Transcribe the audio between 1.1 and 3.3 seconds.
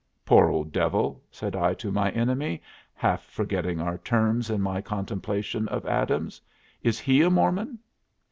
said I to my enemy, half